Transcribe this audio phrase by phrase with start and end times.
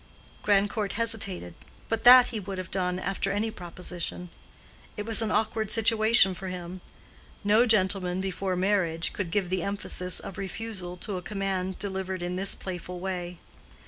[0.41, 1.53] Grandcourt hesitated;
[1.87, 4.29] but that he would have done after any proposition.
[4.97, 6.81] It was an awkward situation for him.
[7.43, 12.35] No gentleman, before marriage, could give the emphasis of refusal to a command delivered in
[12.35, 13.37] this playful way.